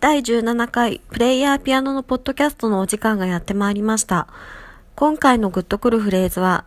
[0.00, 4.28] 第17回プレイヤーピアノのポッドキャストのお時間がやってまいりました。
[4.94, 6.64] 今回のグッとくるフレーズは、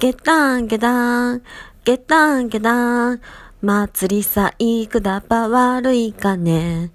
[0.00, 1.42] ゲッタンゲダーン、
[1.84, 3.20] ゲッタンゲダーン、
[3.62, 6.90] 祭りさいくだば悪いかね。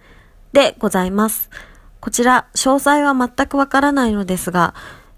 [0.51, 1.49] でございます。
[2.01, 4.73] こちら、詳細は全くわからないのですが、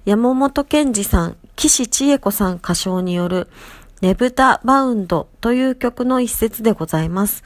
[0.05, 3.47] 山本健二さん、岸千恵子さん歌唱による、
[4.01, 7.43] ねぶたバウンドという曲の一節でございます。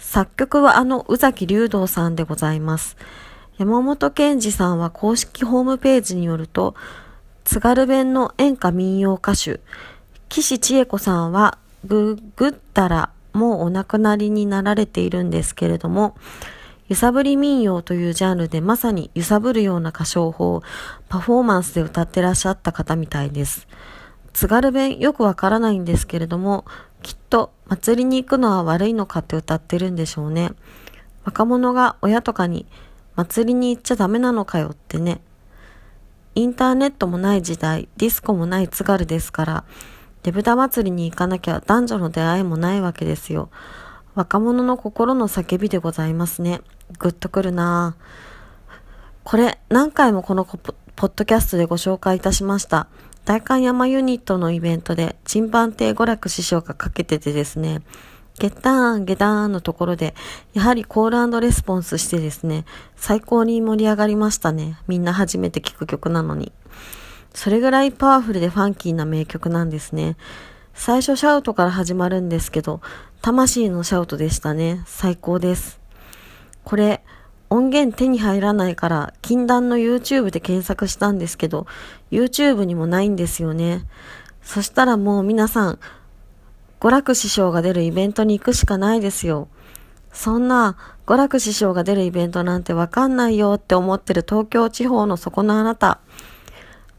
[0.00, 2.96] 作曲はあの宇崎竜道さんでございます。
[3.58, 6.74] 山本健二さんは公式ホームページによると、
[7.44, 9.60] 津軽弁の演歌民謡歌手、
[10.28, 16.16] 岸千恵子さんはぐ、ぐったらもうお亡くなりになられているんですけれども、
[16.88, 20.62] 揺さぶり民謡というジャンルでまさに揺さぶるような歌唱法を
[21.08, 23.68] パフォーマンスで歌ってらっしゃった方みたいです。
[24.32, 26.64] 津軽弁よくわからないんですけれども、
[27.02, 30.52] きっと祭りに行くのは悪いのかって歌ってるんでしょうね。
[31.24, 32.66] 若者が親とかに
[33.14, 35.20] 祭りに行っちゃダメなのかよってね。
[36.34, 39.64] インターネットもない時代、ディスコもない津軽ですから、
[40.22, 43.50] デブタ祭りに行かなきゃ男女の出会いもないわけですよ。
[44.14, 46.60] 若者の心の叫びでございますね。
[46.98, 48.02] ぐっとくるなぁ
[49.24, 52.88] これ、何回もこのポッドキャストでご紹介いたしました。
[53.24, 57.82] 大観山ユニットのイベントで、チンパンテイ娯楽師匠がかけててですね、
[58.38, 60.14] ゲッターン、ゲダーンのところで、
[60.54, 62.64] やはりコールレスポンスしてですね、
[62.96, 64.78] 最高に盛り上がりましたね。
[64.88, 66.52] みんな初めて聴く曲なのに。
[67.34, 70.16] それぐらいパワフルでファンキーな名曲なんですね。
[70.74, 72.80] 最初シャウトから始まるんですけど、
[73.20, 74.82] 魂のシャウトでしたね。
[74.86, 75.78] 最高です。
[76.64, 77.02] これ、
[77.50, 81.66] 音源手に入らないから、禁断の YouTube で検索したんですけど、
[82.12, 83.84] YouTube にもないんですよね。
[84.40, 85.78] そしたらもう皆さん、
[86.78, 89.48] 娯楽師匠が出るイベントに行くしかないですよ。
[90.12, 90.76] そんな、
[91.06, 95.98] 娯楽師匠が出るイベントなんてわかんないよって思ってる東京地方の底のあなた。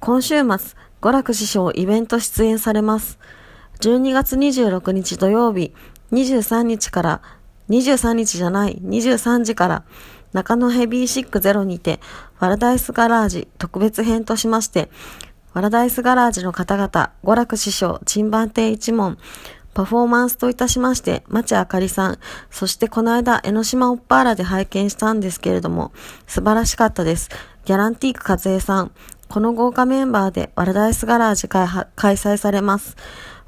[0.01, 0.45] 今週末、
[1.01, 3.19] 娯楽師匠イベント出演されます。
[3.79, 5.73] 12月26日土曜日、
[6.11, 7.21] 23日から、
[7.69, 9.83] 23日じゃない、23時から、
[10.33, 11.99] 中野ヘビーシックゼロにて、
[12.39, 14.89] ワラダイスガラージ特別編としまして、
[15.53, 19.17] ワラダイスガラージの方々、娯楽師匠、陳番亭一門、
[19.73, 22.17] パフォーマンスといたしまして、町あかりさん、
[22.49, 25.91] そしてこの間、江ノ島オッパーラで拝見したんですけれども、
[26.27, 27.29] 素晴らしかったです。
[27.65, 28.91] ギャランティーク和江さん、
[29.29, 32.97] この豪華メンバーでワラダイスガラージ開催されます。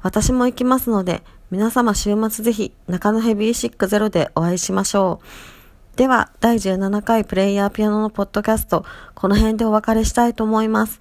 [0.02, 5.53] 私も行きますので、皆様週末ぜひ中野ヘビーシックゼロでお会いしましょう。
[5.96, 8.84] では、第17回プレイヤーピアノのポッドキャスト、
[9.14, 10.98] この辺でお別れしたいと思います。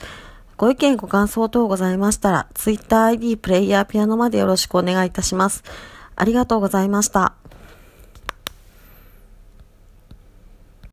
[0.55, 5.63] ご意見ご感想等ございましたら、Twitter ID プレイヤーピアノまでよろしくお願いいたします。
[6.15, 7.33] ありがとうございました。